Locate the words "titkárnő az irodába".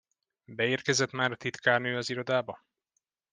1.35-2.63